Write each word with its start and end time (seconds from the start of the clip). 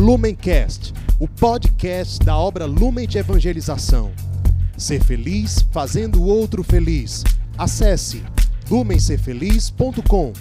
Lumencast, 0.00 0.94
o 1.18 1.28
podcast 1.28 2.24
da 2.24 2.34
obra 2.34 2.64
Lumen 2.64 3.06
de 3.06 3.18
Evangelização. 3.18 4.10
Ser 4.74 5.04
feliz 5.04 5.60
fazendo 5.70 6.22
o 6.22 6.24
outro 6.24 6.62
feliz. 6.62 7.22
Acesse 7.58 8.22
lumencerfeliz.com. 8.70 10.32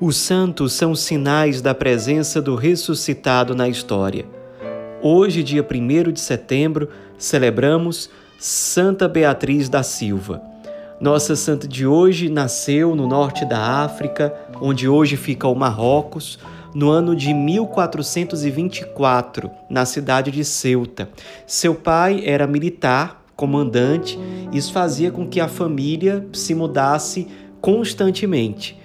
Os 0.00 0.16
santos 0.16 0.72
são 0.72 0.92
sinais 0.96 1.62
da 1.62 1.72
presença 1.72 2.42
do 2.42 2.56
ressuscitado 2.56 3.54
na 3.54 3.68
história. 3.68 4.26
Hoje, 5.00 5.44
dia 5.44 5.64
1 5.64 6.10
de 6.10 6.18
setembro, 6.18 6.88
celebramos 7.16 8.10
Santa 8.38 9.08
Beatriz 9.08 9.70
da 9.70 9.82
Silva. 9.82 10.42
Nossa 11.00 11.34
santa 11.34 11.66
de 11.66 11.86
hoje 11.86 12.28
nasceu 12.28 12.94
no 12.94 13.08
norte 13.08 13.46
da 13.46 13.82
África, 13.82 14.34
onde 14.60 14.86
hoje 14.86 15.16
fica 15.16 15.48
o 15.48 15.54
Marrocos, 15.54 16.38
no 16.74 16.90
ano 16.90 17.16
de 17.16 17.32
1424, 17.32 19.50
na 19.70 19.86
cidade 19.86 20.30
de 20.30 20.44
Ceuta. 20.44 21.08
Seu 21.46 21.74
pai 21.74 22.22
era 22.26 22.46
militar, 22.46 23.24
comandante, 23.34 24.18
isso 24.52 24.70
fazia 24.72 25.10
com 25.10 25.26
que 25.26 25.40
a 25.40 25.48
família 25.48 26.26
se 26.34 26.54
mudasse 26.54 27.26
constantemente. 27.60 28.78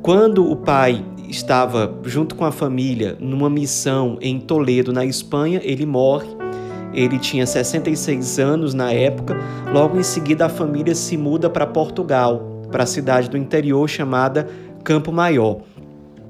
Quando 0.00 0.48
o 0.48 0.54
pai 0.54 1.04
estava 1.28 1.92
junto 2.04 2.36
com 2.36 2.44
a 2.44 2.52
família 2.52 3.16
numa 3.18 3.50
missão 3.50 4.16
em 4.20 4.38
Toledo, 4.38 4.92
na 4.92 5.04
Espanha, 5.04 5.60
ele 5.64 5.86
morre. 5.86 6.41
Ele 6.92 7.18
tinha 7.18 7.46
66 7.46 8.38
anos 8.38 8.74
na 8.74 8.92
época. 8.92 9.36
Logo 9.72 9.98
em 9.98 10.02
seguida, 10.02 10.46
a 10.46 10.48
família 10.48 10.94
se 10.94 11.16
muda 11.16 11.48
para 11.48 11.66
Portugal, 11.66 12.62
para 12.70 12.84
a 12.84 12.86
cidade 12.86 13.28
do 13.28 13.36
interior 13.36 13.88
chamada 13.88 14.48
Campo 14.84 15.12
Maior. 15.12 15.60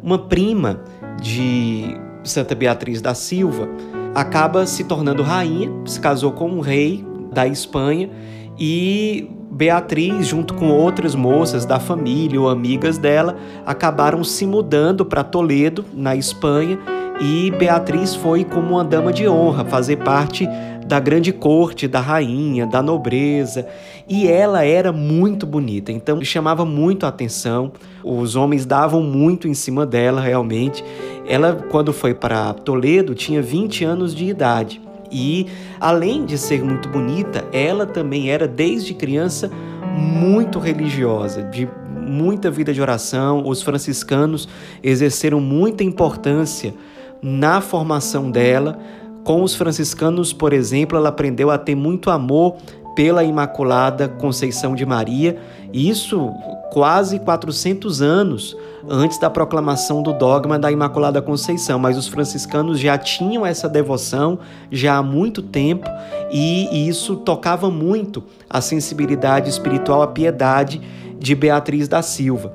Uma 0.03 0.19
prima 0.19 0.81
de 1.21 1.97
Santa 2.25 2.55
Beatriz 2.55 3.01
da 3.01 3.15
Silva 3.15 3.69
acaba 4.15 4.67
se 4.67 4.85
tornando 4.85 5.23
rainha, 5.23 5.71
se 5.87 6.01
casou 6.01 6.33
com 6.33 6.49
um 6.49 6.61
rei 6.61 7.05
da 7.33 7.47
Espanha 7.47 8.11
e 8.59 9.31
Beatriz, 9.51 10.27
junto 10.27 10.55
com 10.55 10.71
outras 10.71 11.15
moças 11.15 11.67
da 11.67 11.79
família 11.79 12.41
ou 12.41 12.49
amigas 12.49 12.97
dela, 12.97 13.37
acabaram 13.67 14.25
se 14.25 14.47
mudando 14.47 15.05
para 15.05 15.23
Toledo, 15.23 15.85
na 15.93 16.17
Espanha, 16.17 16.79
e 17.25 17.53
Beatriz 17.53 18.17
foi 18.17 18.43
como 18.43 18.71
uma 18.71 18.83
dama 18.83 19.13
de 19.13 19.29
honra, 19.29 19.65
fazer 19.65 19.99
parte 19.99 20.45
da 20.85 20.99
grande 20.99 21.33
corte 21.33 21.87
da 21.87 22.01
rainha, 22.01 22.67
da 22.67 22.83
nobreza, 22.83 23.65
e 24.09 24.27
ela 24.27 24.65
era 24.65 24.91
muito 24.91 25.47
bonita, 25.47 25.93
então 25.93 26.21
chamava 26.25 26.65
muito 26.65 27.07
a 27.07 27.11
atenção. 27.11 27.71
Os 28.03 28.35
homens 28.35 28.67
davam 28.67 29.05
muito 29.05 29.47
em 29.47 29.55
cima 29.55 29.87
dela, 29.87 30.21
realmente. 30.21 30.85
Ela, 31.25 31.65
quando 31.71 31.93
foi 31.93 32.13
para 32.13 32.53
Toledo, 32.55 33.15
tinha 33.15 33.41
20 33.41 33.85
anos 33.85 34.13
de 34.17 34.25
idade. 34.25 34.81
E 35.09 35.47
além 35.79 36.25
de 36.25 36.37
ser 36.37 36.65
muito 36.65 36.89
bonita, 36.89 37.45
ela 37.53 37.87
também 37.87 38.31
era 38.31 38.49
desde 38.49 38.95
criança 38.95 39.49
muito 39.97 40.59
religiosa, 40.59 41.45
de 41.45 41.69
muita 42.01 42.51
vida 42.51 42.75
de 42.75 42.83
oração. 42.83 43.47
Os 43.47 43.63
franciscanos 43.63 44.49
exerceram 44.83 45.41
muita 45.41 45.85
importância 45.85 46.75
na 47.23 47.61
formação 47.61 48.31
dela. 48.31 48.79
Com 49.25 49.43
os 49.43 49.55
franciscanos, 49.55 50.33
por 50.33 50.53
exemplo, 50.53 50.99
ela 50.99 51.11
aprendeu 51.11 51.51
a 51.51 51.57
ter 51.57 51.77
muito 51.77 52.11
amor 52.11 52.57
pela 52.95 53.25
Imaculada 53.25 54.09
Conceição 54.09 54.75
de 54.75 54.85
Maria, 54.85 55.39
isso 55.73 56.31
quase 56.73 57.19
400 57.19 58.03
anos 58.03 58.57
antes 58.89 59.19
da 59.19 59.31
proclamação 59.31 60.03
do 60.03 60.13
dogma 60.13 60.59
da 60.59 60.71
Imaculada 60.71 61.23
Conceição, 61.23 61.79
mas 61.79 61.97
os 61.97 62.09
franciscanos 62.09 62.79
já 62.79 62.99
tinham 62.99 63.47
essa 63.47 63.69
devoção 63.69 64.39
já 64.71 64.97
há 64.97 65.03
muito 65.03 65.43
tempo 65.43 65.89
e 66.31 66.89
isso 66.89 67.17
tocava 67.17 67.71
muito 67.71 68.23
a 68.49 68.61
sensibilidade 68.61 69.49
espiritual, 69.49 70.03
a 70.03 70.09
piedade 70.09 70.81
de 71.19 71.35
Beatriz 71.35 71.89
da 71.89 72.03
Silva. 72.03 72.53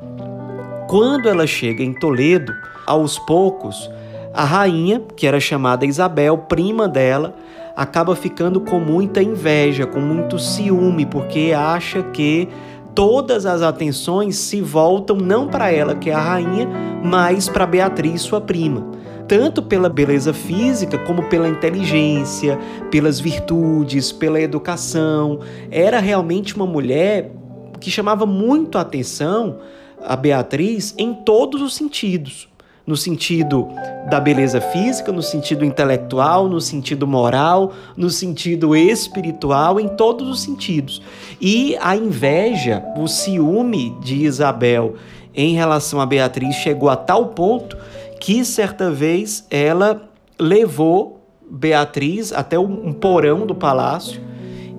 Quando 0.88 1.30
ela 1.30 1.48
chega 1.48 1.84
em 1.84 1.94
Toledo, 1.94 2.54
aos 2.86 3.20
poucos, 3.20 3.90
a 4.38 4.44
rainha, 4.44 5.02
que 5.16 5.26
era 5.26 5.40
chamada 5.40 5.84
Isabel, 5.84 6.38
prima 6.38 6.88
dela, 6.88 7.34
acaba 7.76 8.16
ficando 8.16 8.62
com 8.62 8.80
muita 8.80 9.20
inveja, 9.20 9.88
com 9.88 10.00
muito 10.00 10.38
ciúme, 10.38 11.08
porque 11.08 11.54
acha 11.58 12.04
que 12.04 12.48
todas 12.94 13.48
as 13.48 13.64
atenções 13.64 14.36
se 14.36 14.62
voltam 14.62 15.18
não 15.18 15.48
para 15.48 15.72
ela, 15.72 15.96
que 15.96 16.12
é 16.12 16.14
a 16.14 16.22
rainha, 16.22 16.70
mas 17.04 17.50
para 17.50 17.66
Beatriz, 17.66 18.22
sua 18.22 18.40
prima. 18.40 18.86
Tanto 19.28 19.64
pela 19.64 19.90
beleza 19.90 20.32
física, 20.32 21.00
como 21.00 21.24
pela 21.24 21.50
inteligência, 21.50 22.60
pelas 22.92 23.20
virtudes, 23.20 24.12
pela 24.12 24.40
educação. 24.40 25.40
Era 25.72 26.00
realmente 26.00 26.56
uma 26.56 26.68
mulher 26.68 27.32
que 27.80 27.90
chamava 27.90 28.28
muito 28.28 28.78
a 28.78 28.82
atenção 28.82 29.58
a 30.06 30.16
Beatriz 30.16 30.94
em 30.96 31.12
todos 31.12 31.60
os 31.60 31.74
sentidos 31.74 32.48
no 32.88 32.96
sentido 32.96 33.68
da 34.10 34.18
beleza 34.18 34.62
física, 34.62 35.12
no 35.12 35.22
sentido 35.22 35.66
intelectual, 35.66 36.48
no 36.48 36.62
sentido 36.62 37.06
moral, 37.06 37.74
no 37.98 38.10
sentido 38.10 38.74
espiritual, 38.74 39.78
em 39.78 39.90
todos 39.90 40.30
os 40.30 40.40
sentidos. 40.40 41.02
E 41.42 41.76
a 41.82 41.98
inveja, 41.98 42.82
o 42.98 43.06
ciúme 43.06 43.94
de 44.00 44.24
Isabel 44.24 44.96
em 45.36 45.54
relação 45.54 46.00
a 46.00 46.06
Beatriz 46.06 46.56
chegou 46.56 46.90
a 46.90 46.96
tal 46.96 47.28
ponto 47.28 47.78
que 48.22 48.46
certa 48.46 48.90
vez 48.90 49.46
ela 49.52 50.10
levou 50.40 51.22
Beatriz 51.50 52.32
até 52.32 52.58
um 52.58 52.94
porão 52.94 53.46
do 53.46 53.54
palácio 53.54 54.22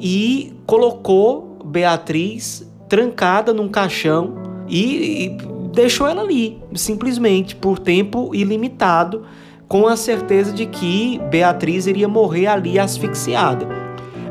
e 0.01 0.55
colocou 0.67 1.59
Beatriz 1.65 2.67
trancada 2.89 3.53
num 3.53 3.69
caixão 3.69 4.35
e, 4.69 5.37
deixou 5.78 6.09
ela 6.09 6.22
ali, 6.22 6.61
simplesmente, 6.75 7.55
por 7.55 7.78
tempo 7.78 8.34
ilimitado, 8.34 9.22
com 9.69 9.87
a 9.87 9.97
certeza 9.97 10.53
de 10.53 10.66
que 10.66 11.21
Beatriz 11.31 11.87
iria 11.87 12.09
morrer 12.09 12.49
ali 12.49 12.81
asfixiada. 12.81 13.65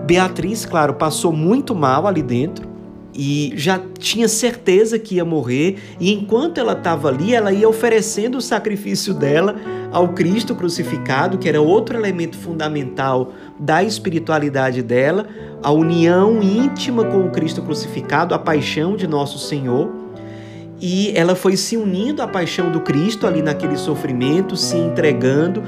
Beatriz, 0.05 0.65
claro, 0.65 0.95
passou 0.95 1.31
muito 1.31 1.73
mal 1.73 2.05
ali 2.05 2.21
dentro 2.21 2.67
e 3.15 3.53
já 3.55 3.81
tinha 3.97 4.27
certeza 4.27 4.99
que 4.99 5.15
ia 5.15 5.23
morrer, 5.23 5.77
e 6.01 6.11
enquanto 6.11 6.59
ela 6.59 6.73
estava 6.73 7.07
ali, 7.07 7.33
ela 7.33 7.53
ia 7.53 7.67
oferecendo 7.67 8.37
o 8.37 8.41
sacrifício 8.41 9.13
dela 9.13 9.55
ao 9.89 10.09
Cristo 10.09 10.53
crucificado, 10.53 11.37
que 11.37 11.47
era 11.47 11.61
outro 11.61 11.97
elemento 11.97 12.37
fundamental 12.37 13.31
da 13.57 13.81
espiritualidade 13.81 14.83
dela, 14.83 15.25
a 15.63 15.71
união 15.71 16.43
íntima 16.43 17.05
com 17.05 17.25
o 17.25 17.31
Cristo 17.31 17.61
crucificado, 17.61 18.35
a 18.35 18.39
paixão 18.39 18.97
de 18.97 19.07
nosso 19.07 19.39
Senhor 19.39 19.96
e 20.79 21.11
ela 21.15 21.35
foi 21.35 21.57
se 21.57 21.75
unindo 21.75 22.21
à 22.21 22.27
paixão 22.27 22.71
do 22.71 22.81
Cristo 22.81 23.25
ali 23.25 23.41
naquele 23.41 23.77
sofrimento, 23.77 24.55
se 24.55 24.77
entregando, 24.77 25.63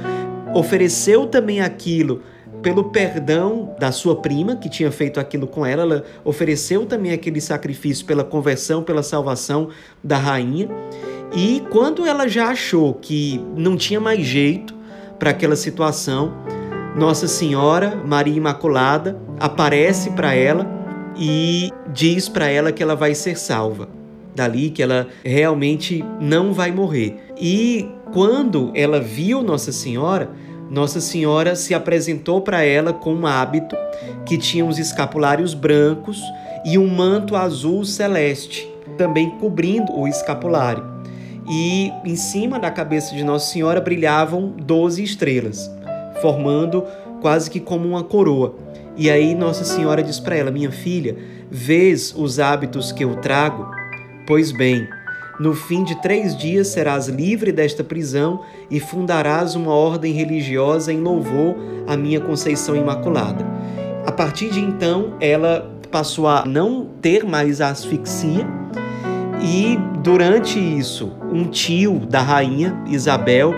ofereceu 0.54 1.26
também 1.26 1.62
aquilo 1.62 2.22
pelo 2.62 2.86
perdão 2.86 3.74
da 3.80 3.92
sua 3.92 4.18
prima 4.18 4.56
que 4.56 4.70
tinha 4.70 4.92
feito 4.92 5.20
aquilo 5.20 5.48
com 5.48 5.66
ela, 5.66 5.82
ela 5.82 6.04
ofereceu 6.24 6.86
também 6.86 7.12
aquele 7.12 7.40
sacrifício 7.40 8.06
pela 8.06 8.24
conversão, 8.24 8.84
pela 8.84 9.02
salvação 9.02 9.70
da 10.04 10.18
rainha. 10.18 10.68
E 11.34 11.64
quando 11.70 12.06
ela 12.06 12.28
já 12.28 12.50
achou 12.50 12.94
que 12.94 13.44
não 13.56 13.78
tinha 13.78 14.00
mais 14.00 14.26
jeito 14.26 14.76
para 15.18 15.30
aquela 15.30 15.56
situação, 15.56 16.34
Nossa 16.96 17.28
Senhora, 17.28 17.96
Maria 18.06 18.36
Imaculada, 18.36 19.18
aparece 19.40 20.12
para 20.12 20.34
ela 20.34 20.68
e 21.16 21.72
diz 21.94 22.28
para 22.28 22.48
ela 22.48 22.72
que 22.72 22.84
ela 22.84 22.96
vai 22.96 23.16
ser 23.16 23.38
salva 23.38 23.99
dali, 24.40 24.70
que 24.70 24.82
ela 24.82 25.08
realmente 25.24 26.04
não 26.20 26.54
vai 26.54 26.72
morrer. 26.72 27.18
E 27.38 27.88
quando 28.14 28.72
ela 28.74 29.00
viu 29.00 29.44
Nossa 29.44 29.72
Senhora, 29.72 30.30
Nossa 30.70 31.02
Senhora 31.02 31.56
se 31.56 31.74
apresentou 31.74 32.42
para 32.42 32.64
ela 32.64 32.94
com 32.94 33.14
um 33.14 33.28
hábito 33.28 33.76
que 34.26 34.38
tinha 34.38 34.66
os 34.66 34.80
escapulários 34.80 35.54
brancos 35.54 36.22
e 36.66 36.78
um 36.78 36.88
manto 36.88 37.36
azul 37.36 37.84
celeste, 37.84 38.72
também 38.98 39.30
cobrindo 39.32 39.92
o 39.94 40.08
escapulário. 40.08 40.84
E 41.50 41.92
em 42.06 42.16
cima 42.16 42.60
da 42.60 42.72
cabeça 42.72 43.16
de 43.16 43.24
Nossa 43.24 43.52
Senhora 43.52 43.82
brilhavam 43.82 44.54
12 44.58 45.04
estrelas, 45.04 45.70
formando 46.22 46.86
quase 47.22 47.50
que 47.50 47.60
como 47.60 47.90
uma 47.90 48.04
coroa. 48.04 48.56
E 48.96 49.10
aí 49.10 49.34
Nossa 49.34 49.64
Senhora 49.64 50.04
diz 50.04 50.20
para 50.20 50.36
ela: 50.36 50.52
Minha 50.52 50.72
filha, 50.72 51.18
vês 51.50 52.14
os 52.16 52.40
hábitos 52.40 52.92
que 52.92 53.04
eu 53.04 53.16
trago? 53.16 53.79
Pois 54.30 54.52
bem, 54.52 54.88
no 55.40 55.56
fim 55.56 55.84
de 55.84 56.00
três 56.04 56.38
dias 56.38 56.68
serás 56.68 57.08
livre 57.08 57.52
desta 57.52 57.84
prisão 57.84 58.46
e 58.70 58.80
fundarás 58.80 59.56
uma 59.56 59.74
ordem 59.74 60.14
religiosa 60.14 60.94
em 60.94 61.00
louvor 61.00 61.56
à 61.88 61.98
minha 61.98 62.22
Conceição 62.22 62.76
Imaculada. 62.76 63.44
A 64.06 64.12
partir 64.12 64.52
de 64.52 64.60
então, 64.60 65.18
ela 65.20 65.76
passou 65.92 66.28
a 66.28 66.46
não 66.46 66.86
ter 67.02 67.24
mais 67.26 67.60
asfixia. 67.60 68.46
E 69.42 69.80
durante 70.04 70.60
isso, 70.60 71.12
um 71.34 71.46
tio 71.46 71.98
da 71.98 72.22
rainha 72.22 72.80
Isabel 72.86 73.56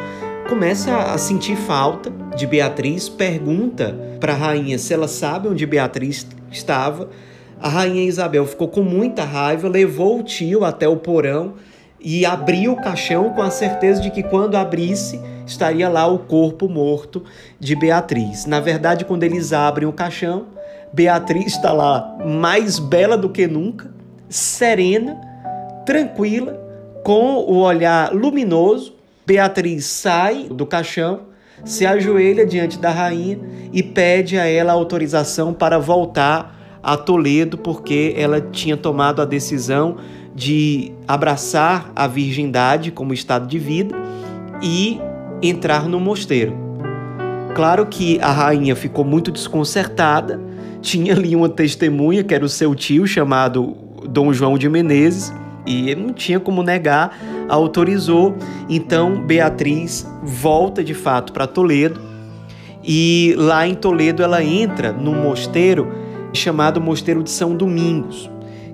começa 0.47 0.95
a 0.95 1.17
sentir 1.17 1.57
falta 1.57 2.09
de 2.33 2.47
Beatriz, 2.47 3.09
pergunta 3.09 3.93
para 4.21 4.31
a 4.31 4.37
rainha 4.37 4.79
se 4.79 4.93
ela 4.93 5.09
sabe 5.09 5.49
onde 5.49 5.65
Beatriz 5.65 6.25
estava. 6.49 7.09
A 7.61 7.69
rainha 7.69 8.03
Isabel 8.03 8.47
ficou 8.47 8.67
com 8.67 8.81
muita 8.81 9.23
raiva, 9.23 9.69
levou 9.69 10.19
o 10.19 10.23
tio 10.23 10.65
até 10.65 10.87
o 10.87 10.97
porão 10.97 11.53
e 11.99 12.25
abriu 12.25 12.71
o 12.71 12.81
caixão 12.81 13.29
com 13.29 13.41
a 13.43 13.51
certeza 13.51 14.01
de 14.01 14.09
que 14.09 14.23
quando 14.23 14.55
abrisse 14.55 15.21
estaria 15.45 15.87
lá 15.87 16.07
o 16.07 16.17
corpo 16.17 16.67
morto 16.67 17.23
de 17.59 17.75
Beatriz. 17.75 18.47
Na 18.47 18.59
verdade, 18.59 19.05
quando 19.05 19.23
eles 19.23 19.53
abrem 19.53 19.87
o 19.87 19.93
caixão, 19.93 20.47
Beatriz 20.91 21.53
está 21.53 21.71
lá 21.71 22.17
mais 22.25 22.79
bela 22.79 23.15
do 23.15 23.29
que 23.29 23.45
nunca, 23.45 23.93
serena, 24.27 25.21
tranquila, 25.85 26.59
com 27.03 27.35
o 27.35 27.59
olhar 27.59 28.11
luminoso. 28.11 28.95
Beatriz 29.23 29.85
sai 29.85 30.47
do 30.49 30.65
caixão, 30.65 31.27
se 31.63 31.85
ajoelha 31.85 32.43
diante 32.43 32.79
da 32.79 32.89
rainha 32.89 33.39
e 33.71 33.83
pede 33.83 34.39
a 34.39 34.47
ela 34.47 34.73
autorização 34.73 35.53
para 35.53 35.77
voltar 35.77 36.59
a 36.83 36.97
Toledo, 36.97 37.57
porque 37.57 38.13
ela 38.17 38.41
tinha 38.41 38.75
tomado 38.75 39.21
a 39.21 39.25
decisão 39.25 39.97
de 40.33 40.91
abraçar 41.07 41.91
a 41.95 42.07
virgindade 42.07 42.91
como 42.91 43.13
estado 43.13 43.47
de 43.47 43.59
vida 43.59 43.95
e 44.61 44.99
entrar 45.41 45.87
no 45.87 45.99
mosteiro. 45.99 46.53
Claro 47.53 47.85
que 47.85 48.19
a 48.21 48.31
rainha 48.31 48.75
ficou 48.75 49.03
muito 49.03 49.31
desconcertada, 49.31 50.39
tinha 50.81 51.13
ali 51.13 51.35
uma 51.35 51.49
testemunha, 51.49 52.23
que 52.23 52.33
era 52.33 52.45
o 52.45 52.49
seu 52.49 52.73
tio, 52.73 53.05
chamado 53.05 53.75
Dom 54.07 54.31
João 54.33 54.57
de 54.57 54.69
Menezes, 54.69 55.33
e 55.65 55.93
não 55.93 56.13
tinha 56.13 56.39
como 56.39 56.63
negar, 56.63 57.17
autorizou. 57.49 58.35
Então 58.69 59.21
Beatriz 59.25 60.07
volta 60.23 60.83
de 60.83 60.93
fato 60.93 61.33
para 61.33 61.45
Toledo, 61.45 61.99
e 62.83 63.35
lá 63.37 63.67
em 63.67 63.75
Toledo 63.75 64.23
ela 64.23 64.43
entra 64.43 64.91
num 64.91 65.21
mosteiro 65.21 66.00
chamado 66.33 66.79
Mosteiro 66.81 67.23
de 67.23 67.29
São 67.29 67.55
Domingos 67.55 68.29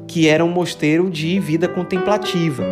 que 0.08 0.28
era 0.28 0.44
um 0.44 0.50
mosteiro 0.50 1.10
de 1.10 1.40
vida 1.40 1.68
contemplativa. 1.68 2.64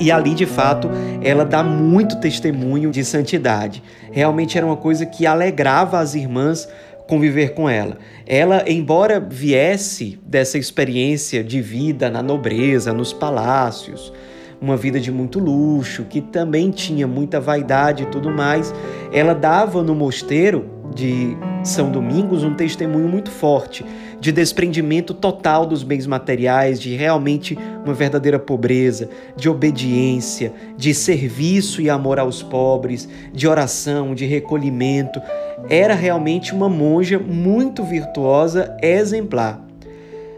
E 0.00 0.10
ali, 0.12 0.34
de 0.34 0.46
fato, 0.46 0.90
ela 1.22 1.44
dá 1.44 1.62
muito 1.62 2.20
testemunho 2.20 2.90
de 2.90 3.04
santidade. 3.04 3.82
Realmente 4.12 4.58
era 4.58 4.66
uma 4.66 4.76
coisa 4.76 5.06
que 5.06 5.26
alegrava 5.26 5.98
as 5.98 6.14
irmãs 6.14 6.68
conviver 7.06 7.54
com 7.54 7.68
ela. 7.68 7.96
Ela, 8.26 8.64
embora 8.66 9.18
viesse 9.18 10.18
dessa 10.26 10.58
experiência 10.58 11.42
de 11.42 11.60
vida 11.60 12.10
na 12.10 12.22
nobreza, 12.22 12.92
nos 12.92 13.12
palácios, 13.12 14.12
uma 14.60 14.76
vida 14.76 15.00
de 15.00 15.10
muito 15.10 15.38
luxo, 15.38 16.04
que 16.04 16.20
também 16.20 16.70
tinha 16.70 17.06
muita 17.06 17.40
vaidade 17.40 18.02
e 18.02 18.06
tudo 18.06 18.30
mais, 18.30 18.74
ela 19.12 19.34
dava 19.34 19.82
no 19.82 19.94
mosteiro 19.94 20.68
de 20.94 21.36
São 21.68 21.90
Domingos 21.90 22.44
um 22.44 22.54
testemunho 22.54 23.06
muito 23.06 23.30
forte 23.30 23.84
de 24.18 24.32
desprendimento 24.32 25.12
total 25.12 25.66
dos 25.66 25.82
bens 25.82 26.06
materiais, 26.06 26.80
de 26.80 26.96
realmente 26.96 27.58
uma 27.84 27.92
verdadeira 27.92 28.38
pobreza, 28.38 29.10
de 29.36 29.50
obediência, 29.50 30.52
de 30.78 30.94
serviço 30.94 31.82
e 31.82 31.90
amor 31.90 32.18
aos 32.18 32.42
pobres, 32.42 33.06
de 33.34 33.46
oração, 33.46 34.14
de 34.14 34.24
recolhimento. 34.24 35.20
Era 35.68 35.94
realmente 35.94 36.54
uma 36.54 36.70
monja 36.70 37.18
muito 37.18 37.84
virtuosa, 37.84 38.74
exemplar. 38.82 39.62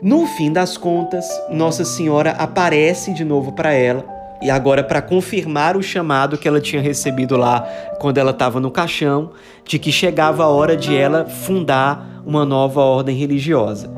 No 0.03 0.27
fim 0.27 0.53
das 0.53 0.77
contas, 0.77 1.29
Nossa 1.49 1.85
Senhora 1.85 2.33
aparece 2.33 3.15
de 3.15 3.25
novo 3.25 3.53
para 3.53 3.73
ela 3.73 4.20
e 4.43 4.51
agora, 4.51 4.83
para 4.83 5.03
confirmar 5.03 5.77
o 5.77 5.83
chamado 5.83 6.39
que 6.39 6.49
ela 6.49 6.61
tinha 6.61 6.81
recebido 6.81 7.37
lá 7.37 7.61
quando 7.99 8.19
ela 8.19 8.31
estava 8.31 8.59
no 8.59 8.71
caixão, 8.71 9.33
de 9.65 9.79
que 9.79 9.93
chegava 9.93 10.45
a 10.45 10.49
hora 10.49 10.77
de 10.77 10.97
ela 10.97 11.27
fundar 11.27 12.23
uma 12.25 12.45
nova 12.45 12.81
ordem 12.81 13.17
religiosa. 13.17 13.91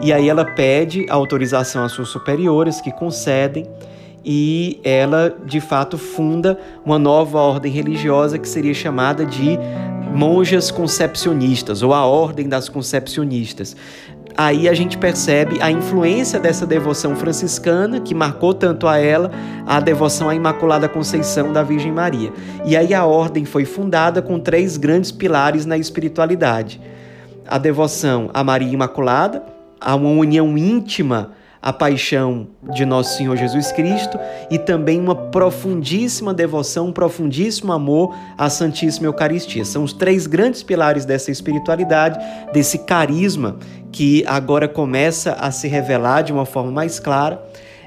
E 0.00 0.12
aí 0.12 0.28
ela 0.28 0.44
pede 0.44 1.06
autorização 1.08 1.84
às 1.84 1.92
suas 1.92 2.08
superiores, 2.08 2.80
que 2.80 2.90
concedem, 2.90 3.68
e 4.24 4.80
ela 4.82 5.36
de 5.44 5.60
fato 5.60 5.98
funda 5.98 6.58
uma 6.84 6.98
nova 6.98 7.38
ordem 7.38 7.70
religiosa 7.70 8.38
que 8.38 8.48
seria 8.48 8.74
chamada 8.74 9.26
de 9.26 9.58
monjas 10.14 10.70
concepcionistas 10.70 11.82
ou 11.82 11.92
a 11.94 12.04
ordem 12.04 12.48
das 12.48 12.68
concepcionistas 12.68 13.76
aí 14.36 14.68
a 14.68 14.74
gente 14.74 14.98
percebe 14.98 15.60
a 15.60 15.70
influência 15.70 16.38
dessa 16.38 16.66
devoção 16.66 17.14
franciscana, 17.16 18.00
que 18.00 18.14
marcou 18.14 18.54
tanto 18.54 18.86
a 18.86 18.98
ela, 18.98 19.30
a 19.66 19.80
devoção 19.80 20.28
à 20.28 20.34
Imaculada 20.34 20.88
Conceição 20.88 21.52
da 21.52 21.62
Virgem 21.62 21.92
Maria. 21.92 22.32
E 22.64 22.76
aí 22.76 22.94
a 22.94 23.04
ordem 23.04 23.44
foi 23.44 23.64
fundada 23.64 24.22
com 24.22 24.38
três 24.38 24.76
grandes 24.76 25.12
pilares 25.12 25.66
na 25.66 25.76
espiritualidade: 25.76 26.80
a 27.46 27.58
devoção 27.58 28.30
à 28.32 28.42
Maria 28.42 28.72
Imaculada, 28.72 29.42
a 29.80 29.94
uma 29.94 30.10
união 30.10 30.56
íntima 30.56 31.32
a 31.62 31.72
paixão 31.72 32.48
de 32.74 32.84
nosso 32.84 33.16
Senhor 33.16 33.36
Jesus 33.36 33.70
Cristo 33.70 34.18
e 34.50 34.58
também 34.58 34.98
uma 34.98 35.14
profundíssima 35.14 36.34
devoção, 36.34 36.88
um 36.88 36.92
profundíssimo 36.92 37.72
amor 37.72 38.12
à 38.36 38.50
Santíssima 38.50 39.06
Eucaristia. 39.06 39.64
São 39.64 39.84
os 39.84 39.92
três 39.92 40.26
grandes 40.26 40.64
pilares 40.64 41.04
dessa 41.04 41.30
espiritualidade, 41.30 42.18
desse 42.52 42.78
carisma 42.78 43.58
que 43.92 44.24
agora 44.26 44.66
começa 44.66 45.34
a 45.34 45.52
se 45.52 45.68
revelar 45.68 46.22
de 46.22 46.32
uma 46.32 46.44
forma 46.44 46.72
mais 46.72 46.98
clara. 46.98 47.40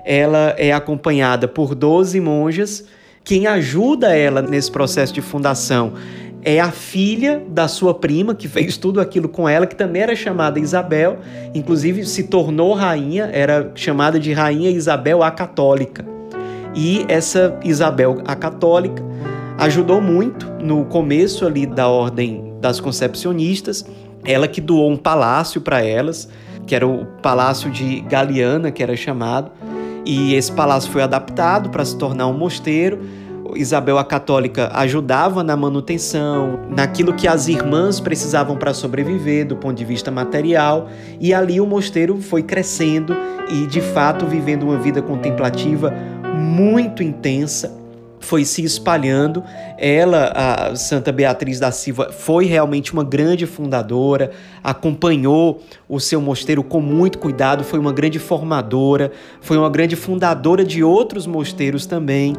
Ela 0.06 0.56
é 0.58 0.72
acompanhada 0.72 1.46
por 1.46 1.76
12 1.76 2.22
monjas. 2.22 2.86
Quem 3.26 3.48
ajuda 3.48 4.16
ela 4.16 4.42
nesse 4.42 4.72
processo 4.72 5.12
de 5.12 5.22
fundação 5.22 5.94
é 6.46 6.60
a 6.60 6.72
filha 6.72 7.44
da 7.50 7.68
sua 7.68 7.92
prima, 7.96 8.36
que 8.36 8.48
fez 8.48 8.78
tudo 8.78 9.02
aquilo 9.02 9.28
com 9.28 9.50
ela, 9.50 9.66
que 9.66 9.76
também 9.76 10.04
era 10.04 10.16
chamada 10.16 10.60
Isabel, 10.60 11.18
inclusive 11.56 12.06
se 12.06 12.26
tornou 12.26 12.76
rainha, 12.76 13.28
era 13.34 13.72
chamada 13.74 14.20
de 14.20 14.32
Rainha 14.32 14.70
Isabel 14.70 15.24
a 15.24 15.32
Católica. 15.32 16.06
E 16.76 17.04
essa 17.10 17.60
Isabel 17.64 18.22
a 18.26 18.36
Católica 18.36 19.04
ajudou 19.58 20.00
muito 20.00 20.46
no 20.62 20.86
começo 20.86 21.48
ali 21.48 21.66
da 21.66 21.88
ordem 21.88 22.54
das 22.62 22.80
concepcionistas, 22.80 23.84
ela 24.24 24.48
que 24.48 24.62
doou 24.62 24.92
um 24.92 24.98
palácio 24.98 25.60
para 25.62 25.84
elas, 25.84 26.30
que 26.68 26.76
era 26.76 26.88
o 26.88 27.06
Palácio 27.24 27.72
de 27.72 28.02
Galiana, 28.02 28.72
que 28.72 28.84
era 28.84 28.96
chamado, 28.96 29.52
e 30.06 30.36
esse 30.36 30.52
palácio 30.52 30.92
foi 30.92 31.02
adaptado 31.02 31.72
para 31.72 31.84
se 31.84 31.98
tornar 31.98 32.28
um 32.28 32.38
mosteiro 32.38 33.00
Isabel 33.56 33.98
a 33.98 34.04
Católica 34.04 34.70
ajudava 34.74 35.44
na 35.44 35.56
manutenção, 35.56 36.60
naquilo 36.70 37.14
que 37.14 37.28
as 37.28 37.48
irmãs 37.48 38.00
precisavam 38.00 38.58
para 38.58 38.74
sobreviver 38.74 39.48
do 39.48 39.56
ponto 39.56 39.76
de 39.76 39.86
vista 39.86 40.12
material, 40.12 40.90
e 41.20 41.34
ali 41.34 41.60
o 41.60 41.66
mosteiro 41.66 42.22
foi 42.22 42.44
crescendo 42.44 43.16
e 43.50 43.66
de 43.68 43.82
fato 43.82 44.26
vivendo 44.26 44.64
uma 44.64 44.78
vida 44.78 45.02
contemplativa 45.02 45.94
muito 46.36 47.02
intensa, 47.02 47.74
foi 48.20 48.44
se 48.44 48.64
espalhando. 48.64 49.44
Ela, 49.78 50.32
a 50.36 50.76
Santa 50.76 51.12
Beatriz 51.12 51.60
da 51.60 51.72
Silva, 51.72 52.12
foi 52.12 52.46
realmente 52.46 52.92
uma 52.92 53.04
grande 53.04 53.46
fundadora, 53.46 54.32
acompanhou 54.64 55.62
o 55.88 56.00
seu 56.00 56.20
mosteiro 56.20 56.64
com 56.64 56.82
muito 56.82 57.20
cuidado, 57.20 57.64
foi 57.64 57.80
uma 57.80 57.94
grande 57.94 58.20
formadora, 58.20 59.12
foi 59.42 59.58
uma 59.58 59.70
grande 59.70 59.96
fundadora 59.96 60.64
de 60.64 60.84
outros 60.84 61.28
mosteiros 61.28 61.86
também. 61.86 62.36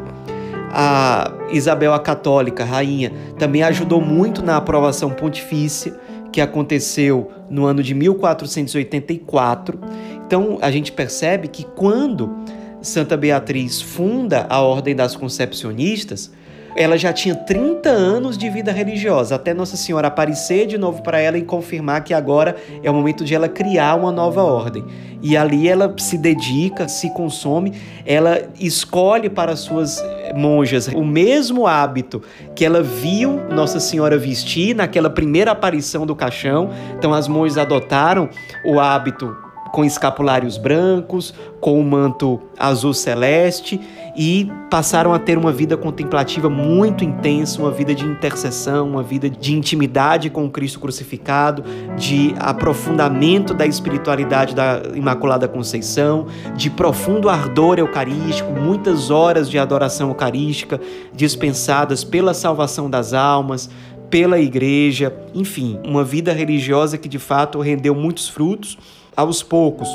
A 0.79 1.31
Isabel 1.49 1.91
a 1.91 1.99
Católica, 1.99 2.63
rainha, 2.63 3.11
também 3.39 3.63
ajudou 3.63 3.99
muito 3.99 4.43
na 4.43 4.57
aprovação 4.57 5.09
pontifícia 5.09 5.99
que 6.31 6.39
aconteceu 6.39 7.31
no 7.49 7.65
ano 7.65 7.81
de 7.81 7.95
1484. 7.95 9.79
Então 10.27 10.59
a 10.61 10.69
gente 10.69 10.91
percebe 10.91 11.47
que 11.47 11.63
quando 11.63 12.31
Santa 12.79 13.17
Beatriz 13.17 13.81
funda 13.81 14.45
a 14.47 14.61
Ordem 14.61 14.95
das 14.95 15.15
Concepcionistas, 15.15 16.31
ela 16.77 16.95
já 16.95 17.11
tinha 17.11 17.33
30 17.33 17.89
anos 17.89 18.37
de 18.37 18.47
vida 18.51 18.71
religiosa, 18.71 19.33
até 19.33 19.51
Nossa 19.51 19.75
Senhora 19.75 20.09
aparecer 20.09 20.67
de 20.67 20.77
novo 20.77 21.01
para 21.01 21.19
ela 21.19 21.35
e 21.35 21.41
confirmar 21.41 22.03
que 22.03 22.13
agora 22.13 22.55
é 22.83 22.91
o 22.91 22.93
momento 22.93 23.25
de 23.25 23.33
ela 23.33 23.49
criar 23.49 23.95
uma 23.95 24.11
nova 24.11 24.43
ordem. 24.43 24.85
E 25.19 25.35
ali 25.35 25.67
ela 25.67 25.91
se 25.97 26.19
dedica, 26.19 26.87
se 26.87 27.11
consome, 27.15 27.73
ela 28.05 28.39
escolhe 28.59 29.27
para 29.27 29.55
suas 29.55 29.99
monjas 30.35 30.87
o 30.89 31.03
mesmo 31.03 31.65
hábito 31.65 32.21
que 32.55 32.63
ela 32.63 32.83
viu 32.83 33.41
Nossa 33.49 33.79
Senhora 33.79 34.15
vestir 34.15 34.75
naquela 34.75 35.09
primeira 35.09 35.51
aparição 35.51 36.05
do 36.05 36.15
caixão. 36.15 36.69
Então 36.95 37.11
as 37.11 37.27
monjas 37.27 37.57
adotaram 37.57 38.29
o 38.63 38.79
hábito 38.79 39.35
com 39.71 39.83
escapulários 39.83 40.57
brancos, 40.57 41.33
com 41.59 41.79
o 41.79 41.83
manto 41.83 42.39
azul 42.57 42.93
celeste 42.93 43.81
e 44.17 44.51
passaram 44.67 45.13
a 45.13 45.19
ter 45.19 45.37
uma 45.37 45.51
vida 45.51 45.77
contemplativa 45.77 46.49
muito 46.49 47.03
intensa, 47.03 47.61
uma 47.61 47.69
vida 47.69 47.93
de 47.93 48.03
intercessão, 48.03 48.89
uma 48.89 49.03
vida 49.03 49.29
de 49.29 49.55
intimidade 49.55 50.31
com 50.31 50.43
o 50.45 50.49
Cristo 50.49 50.79
crucificado, 50.79 51.63
de 51.95 52.33
aprofundamento 52.39 53.53
da 53.53 53.67
espiritualidade 53.67 54.55
da 54.55 54.81
Imaculada 54.95 55.47
Conceição, 55.47 56.25
de 56.55 56.67
profundo 56.67 57.29
ardor 57.29 57.77
eucarístico, 57.77 58.51
muitas 58.51 59.11
horas 59.11 59.47
de 59.47 59.59
adoração 59.59 60.09
eucarística 60.09 60.81
dispensadas 61.13 62.03
pela 62.03 62.33
salvação 62.33 62.89
das 62.89 63.13
almas, 63.13 63.69
pela 64.09 64.39
igreja, 64.39 65.13
enfim, 65.35 65.79
uma 65.85 66.03
vida 66.03 66.33
religiosa 66.33 66.97
que 66.97 67.07
de 67.07 67.19
fato 67.19 67.59
rendeu 67.59 67.93
muitos 67.93 68.27
frutos. 68.27 68.79
Aos 69.15 69.43
poucos, 69.43 69.87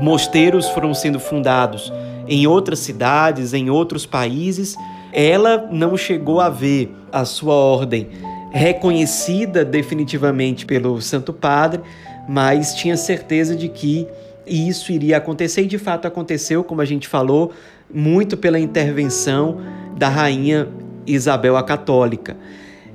mosteiros 0.00 0.68
foram 0.70 0.94
sendo 0.94 1.20
fundados 1.20 1.92
em 2.28 2.46
outras 2.46 2.78
cidades, 2.80 3.54
em 3.54 3.70
outros 3.70 4.06
países. 4.06 4.76
Ela 5.12 5.68
não 5.70 5.96
chegou 5.96 6.40
a 6.40 6.48
ver 6.48 6.94
a 7.10 7.24
sua 7.24 7.54
ordem 7.54 8.08
reconhecida 8.50 9.64
definitivamente 9.64 10.64
pelo 10.64 11.00
Santo 11.00 11.32
Padre, 11.32 11.80
mas 12.28 12.74
tinha 12.74 12.96
certeza 12.96 13.56
de 13.56 13.68
que 13.68 14.06
isso 14.46 14.92
iria 14.92 15.18
acontecer 15.18 15.62
e 15.62 15.66
de 15.66 15.78
fato 15.78 16.06
aconteceu, 16.06 16.64
como 16.64 16.80
a 16.80 16.84
gente 16.84 17.06
falou, 17.06 17.52
muito 17.92 18.36
pela 18.36 18.58
intervenção 18.58 19.58
da 19.96 20.08
rainha 20.08 20.68
Isabel 21.06 21.56
a 21.56 21.62
Católica 21.62 22.36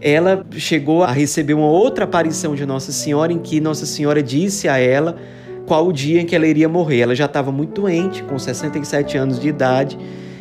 ela 0.03 0.45
chegou 0.51 1.01
a 1.01 1.11
receber 1.11 1.53
uma 1.53 1.67
outra 1.67 2.03
aparição 2.03 2.53
de 2.53 2.65
Nossa 2.65 2.91
Senhora 2.91 3.31
em 3.31 3.39
que 3.39 3.61
Nossa 3.61 3.85
Senhora 3.85 4.21
disse 4.21 4.67
a 4.67 4.77
ela 4.77 5.15
qual 5.65 5.87
o 5.87 5.93
dia 5.93 6.21
em 6.21 6.25
que 6.25 6.35
ela 6.35 6.47
iria 6.47 6.67
morrer. 6.67 7.01
Ela 7.01 7.15
já 7.15 7.25
estava 7.25 7.51
muito 7.51 7.81
doente, 7.81 8.23
com 8.23 8.37
67 8.37 9.17
anos 9.17 9.39
de 9.39 9.47
idade, 9.47 9.97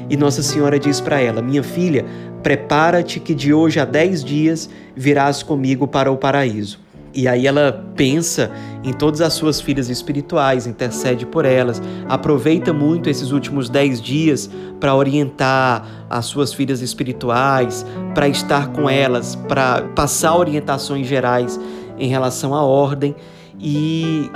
e 0.08 0.16
Nossa 0.16 0.42
Senhora 0.42 0.78
diz 0.78 1.00
para 1.00 1.20
ela: 1.20 1.40
Minha 1.40 1.62
filha, 1.62 2.04
prepara-te 2.42 3.20
que 3.20 3.34
de 3.34 3.52
hoje 3.54 3.80
a 3.80 3.84
10 3.84 4.24
dias 4.24 4.70
virás 4.94 5.42
comigo 5.42 5.86
para 5.86 6.10
o 6.10 6.16
paraíso. 6.16 6.80
E 7.14 7.28
aí 7.28 7.46
ela 7.46 7.84
pensa 7.94 8.50
em 8.82 8.92
todas 8.92 9.20
as 9.20 9.34
suas 9.34 9.60
filhas 9.60 9.90
espirituais, 9.90 10.66
intercede 10.66 11.26
por 11.26 11.44
elas, 11.44 11.80
aproveita 12.08 12.72
muito 12.72 13.10
esses 13.10 13.32
últimos 13.32 13.68
dez 13.68 14.00
dias 14.00 14.50
para 14.80 14.94
orientar 14.94 16.06
as 16.08 16.24
suas 16.24 16.54
filhas 16.54 16.80
espirituais, 16.80 17.84
para 18.14 18.28
estar 18.28 18.68
com 18.68 18.88
elas, 18.88 19.34
para 19.34 19.82
passar 19.94 20.34
orientações 20.36 21.06
gerais 21.06 21.60
em 21.98 22.08
relação 22.08 22.54
à 22.54 22.62
ordem. 22.62 23.14
E 23.60 24.30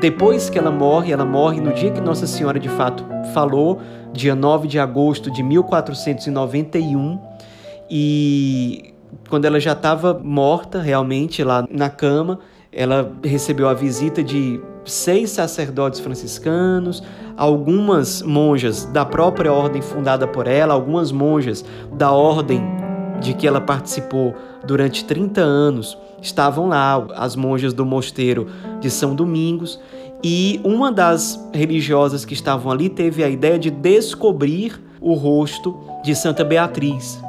depois 0.00 0.50
que 0.50 0.58
ela 0.58 0.70
morre, 0.70 1.12
ela 1.12 1.24
morre 1.24 1.60
no 1.60 1.72
dia 1.72 1.90
que 1.90 2.00
Nossa 2.00 2.26
Senhora 2.26 2.58
de 2.58 2.68
fato 2.68 3.04
falou, 3.32 3.80
dia 4.12 4.34
9 4.34 4.68
de 4.68 4.78
agosto 4.78 5.30
de 5.30 5.42
1491. 5.42 7.20
E 7.90 8.94
quando 9.28 9.44
ela 9.44 9.60
já 9.60 9.72
estava 9.72 10.18
morta 10.22 10.80
realmente 10.80 11.42
lá 11.44 11.66
na 11.70 11.90
cama, 11.90 12.38
ela 12.72 13.12
recebeu 13.22 13.68
a 13.68 13.74
visita 13.74 14.22
de 14.22 14.60
seis 14.84 15.30
sacerdotes 15.30 16.00
franciscanos, 16.00 17.02
algumas 17.36 18.22
monjas 18.22 18.84
da 18.86 19.04
própria 19.04 19.52
ordem 19.52 19.82
fundada 19.82 20.26
por 20.26 20.46
ela, 20.46 20.74
algumas 20.74 21.12
monjas 21.12 21.64
da 21.92 22.10
ordem 22.10 22.62
de 23.20 23.34
que 23.34 23.46
ela 23.46 23.60
participou 23.60 24.34
durante 24.66 25.04
30 25.04 25.40
anos 25.40 25.96
estavam 26.22 26.68
lá, 26.68 27.06
as 27.16 27.36
monjas 27.36 27.74
do 27.74 27.84
mosteiro 27.84 28.46
de 28.80 28.88
São 28.88 29.14
Domingos, 29.14 29.78
e 30.24 30.60
uma 30.62 30.90
das 30.90 31.38
religiosas 31.52 32.24
que 32.24 32.32
estavam 32.32 32.70
ali 32.70 32.88
teve 32.88 33.24
a 33.24 33.28
ideia 33.28 33.58
de 33.58 33.70
descobrir 33.70 34.80
o 35.00 35.14
rosto 35.14 35.76
de 36.04 36.14
Santa 36.14 36.44
Beatriz, 36.44 37.20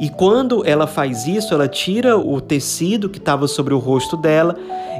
e 0.00 0.08
quando 0.08 0.66
ela 0.66 0.86
faz 0.86 1.26
isso, 1.26 1.52
ela 1.52 1.68
tira 1.68 2.16
o 2.16 2.40
tecido 2.40 3.06
que 3.06 3.18
estava 3.18 3.46
sobre 3.46 3.74
o 3.74 3.78
rosto 3.78 4.16
dela, 4.16 4.56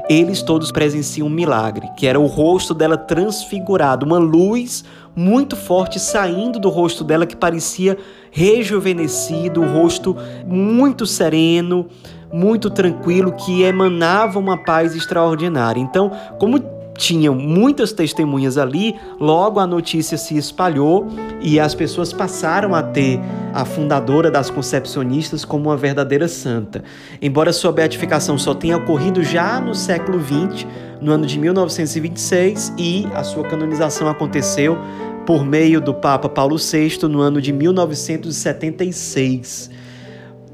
eles 0.07 0.43
todos 0.43 0.71
presenciam 0.71 1.27
um 1.27 1.31
milagre, 1.31 1.89
que 1.97 2.05
era 2.05 2.19
o 2.19 2.27
rosto 2.27 2.71
dela 2.71 2.95
transfigurado, 2.95 4.05
uma 4.05 4.19
luz 4.19 4.85
muito 5.15 5.55
forte 5.55 5.99
saindo 5.99 6.59
do 6.59 6.69
rosto 6.69 7.03
dela 7.03 7.25
que 7.25 7.35
parecia 7.35 7.97
rejuvenescido, 8.29 9.61
o 9.61 9.73
rosto 9.73 10.15
muito 10.45 11.07
sereno, 11.07 11.87
muito 12.31 12.69
tranquilo, 12.69 13.33
que 13.33 13.63
emanava 13.63 14.39
uma 14.39 14.57
paz 14.57 14.95
extraordinária. 14.95 15.79
Então, 15.79 16.11
como 16.39 16.59
tinham 17.01 17.33
muitas 17.33 17.91
testemunhas 17.91 18.59
ali, 18.59 18.95
logo 19.19 19.59
a 19.59 19.65
notícia 19.65 20.15
se 20.17 20.37
espalhou 20.37 21.07
e 21.41 21.59
as 21.59 21.73
pessoas 21.73 22.13
passaram 22.13 22.75
a 22.75 22.83
ter 22.83 23.19
a 23.53 23.65
fundadora 23.65 24.29
das 24.29 24.51
concepcionistas 24.51 25.43
como 25.43 25.69
uma 25.69 25.77
verdadeira 25.77 26.27
santa. 26.27 26.83
Embora 27.21 27.51
sua 27.51 27.71
beatificação 27.71 28.37
só 28.37 28.53
tenha 28.53 28.77
ocorrido 28.77 29.23
já 29.23 29.59
no 29.59 29.73
século 29.73 30.19
XX, 30.19 30.67
no 31.01 31.11
ano 31.11 31.25
de 31.25 31.39
1926, 31.39 32.73
e 32.77 33.07
a 33.15 33.23
sua 33.23 33.45
canonização 33.45 34.07
aconteceu 34.07 34.77
por 35.25 35.43
meio 35.43 35.81
do 35.81 35.95
Papa 35.95 36.29
Paulo 36.29 36.57
VI 36.57 36.99
no 37.09 37.21
ano 37.21 37.41
de 37.41 37.51
1976. 37.51 39.71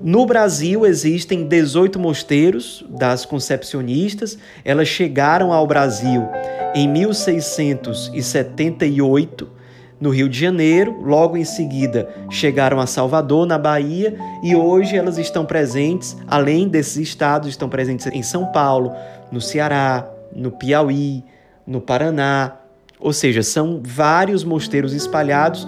No 0.02 0.26
Brasil 0.28 0.86
existem 0.86 1.48
18 1.48 1.98
mosteiros 1.98 2.86
das 2.88 3.26
concepcionistas. 3.26 4.38
Elas 4.64 4.88
chegaram 4.88 5.52
ao 5.52 5.66
Brasil 5.66 6.30
em 6.76 6.88
1678, 6.88 9.50
no 10.00 10.12
Rio 10.12 10.30
de 10.30 10.40
Janeiro. 10.40 11.02
Logo 11.02 11.36
em 11.36 11.44
seguida 11.44 12.08
chegaram 12.30 12.80
a 12.80 12.86
Salvador, 12.86 13.48
na 13.48 13.58
Bahia, 13.58 14.16
e 14.44 14.56
hoje 14.56 14.96
elas 14.96 15.18
estão 15.18 15.44
presentes, 15.44 16.16
além 16.28 16.68
desses 16.68 16.98
estados, 16.98 17.50
estão 17.50 17.68
presentes 17.68 18.06
em 18.08 18.22
São 18.22 18.46
Paulo, 18.52 18.94
no 19.32 19.42
Ceará, 19.42 20.08
no 20.32 20.52
Piauí, 20.52 21.24
no 21.66 21.82
Paraná. 21.82 22.58
Ou 23.00 23.14
seja, 23.14 23.42
são 23.42 23.82
vários 23.84 24.44
mosteiros 24.44 24.94
espalhados 24.94 25.68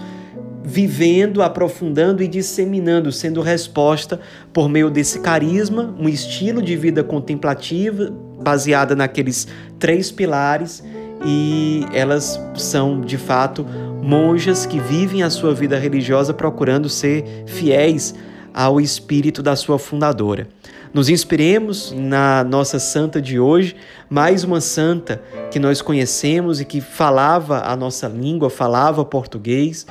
vivendo, 0.69 1.41
aprofundando 1.41 2.21
e 2.21 2.27
disseminando, 2.27 3.11
sendo 3.11 3.41
resposta 3.41 4.19
por 4.53 4.69
meio 4.69 4.91
desse 4.91 5.19
carisma, 5.19 5.95
um 5.99 6.07
estilo 6.07 6.61
de 6.61 6.75
vida 6.75 7.03
contemplativa 7.03 8.13
baseada 8.39 8.95
naqueles 8.95 9.47
três 9.79 10.11
pilares 10.11 10.83
e 11.25 11.85
elas 11.91 12.39
são 12.55 13.01
de 13.01 13.17
fato 13.17 13.65
monjas 14.01 14.67
que 14.67 14.79
vivem 14.79 15.23
a 15.23 15.29
sua 15.31 15.55
vida 15.55 15.77
religiosa 15.77 16.35
procurando 16.35 16.87
ser 16.87 17.25
fiéis 17.47 18.13
ao 18.53 18.79
espírito 18.79 19.41
da 19.41 19.55
sua 19.55 19.79
fundadora. 19.79 20.47
Nos 20.93 21.09
inspiremos 21.09 21.91
na 21.95 22.43
nossa 22.43 22.77
santa 22.77 23.19
de 23.19 23.39
hoje, 23.39 23.75
mais 24.07 24.43
uma 24.43 24.61
santa 24.61 25.21
que 25.51 25.59
nós 25.59 25.81
conhecemos 25.81 26.61
e 26.61 26.65
que 26.65 26.79
falava 26.79 27.63
a 27.65 27.75
nossa 27.75 28.07
língua, 28.07 28.49
falava 28.49 29.03
português 29.03 29.85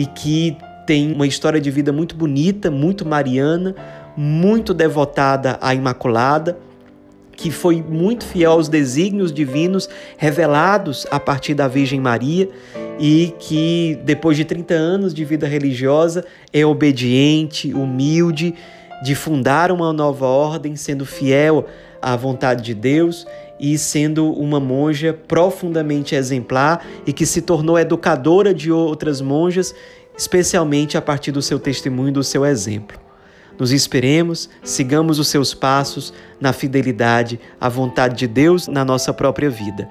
e 0.00 0.06
que 0.06 0.56
tem 0.86 1.12
uma 1.12 1.26
história 1.26 1.60
de 1.60 1.70
vida 1.70 1.92
muito 1.92 2.16
bonita, 2.16 2.70
muito 2.70 3.06
mariana, 3.06 3.74
muito 4.16 4.72
devotada 4.72 5.58
à 5.60 5.74
Imaculada, 5.74 6.58
que 7.36 7.50
foi 7.50 7.82
muito 7.82 8.24
fiel 8.24 8.52
aos 8.52 8.66
desígnios 8.66 9.30
divinos 9.30 9.90
revelados 10.16 11.06
a 11.10 11.20
partir 11.20 11.52
da 11.52 11.68
Virgem 11.68 12.00
Maria 12.00 12.48
e 12.98 13.34
que 13.38 13.98
depois 14.02 14.38
de 14.38 14.46
30 14.46 14.72
anos 14.72 15.12
de 15.12 15.22
vida 15.22 15.46
religiosa 15.46 16.24
é 16.50 16.64
obediente, 16.64 17.74
humilde, 17.74 18.54
de 19.02 19.14
fundar 19.14 19.70
uma 19.70 19.92
nova 19.92 20.24
ordem, 20.24 20.76
sendo 20.76 21.04
fiel 21.04 21.66
à 22.00 22.16
vontade 22.16 22.62
de 22.62 22.74
Deus 22.74 23.26
e 23.60 23.76
sendo 23.76 24.32
uma 24.32 24.58
monja 24.58 25.12
profundamente 25.12 26.14
exemplar 26.14 26.84
e 27.06 27.12
que 27.12 27.26
se 27.26 27.42
tornou 27.42 27.78
educadora 27.78 28.54
de 28.54 28.72
outras 28.72 29.20
monjas, 29.20 29.74
especialmente 30.16 30.96
a 30.96 31.02
partir 31.02 31.30
do 31.30 31.42
seu 31.42 31.58
testemunho 31.58 32.08
e 32.08 32.12
do 32.12 32.24
seu 32.24 32.46
exemplo. 32.46 32.98
Nos 33.58 33.72
inspiremos, 33.72 34.48
sigamos 34.64 35.18
os 35.18 35.28
seus 35.28 35.52
passos 35.52 36.14
na 36.40 36.54
fidelidade 36.54 37.38
à 37.60 37.68
vontade 37.68 38.16
de 38.16 38.26
Deus 38.26 38.66
na 38.66 38.86
nossa 38.86 39.12
própria 39.12 39.50
vida. 39.50 39.86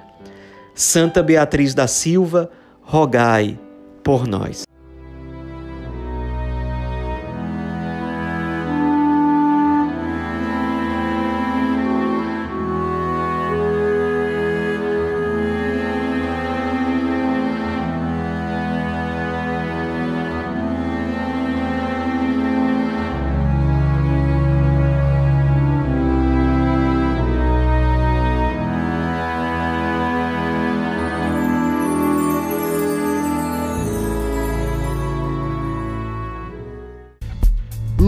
Santa 0.74 1.22
Beatriz 1.22 1.72
da 1.72 1.86
Silva, 1.86 2.50
rogai 2.82 3.56
por 4.02 4.26
nós. 4.26 4.69